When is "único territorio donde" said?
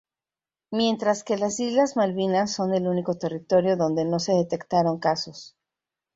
2.87-4.03